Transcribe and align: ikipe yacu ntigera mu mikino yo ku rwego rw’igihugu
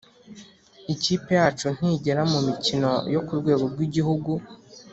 ikipe 0.93 1.31
yacu 1.39 1.67
ntigera 1.77 2.21
mu 2.31 2.39
mikino 2.47 2.91
yo 3.13 3.21
ku 3.25 3.33
rwego 3.39 3.63
rw’igihugu 3.73 4.31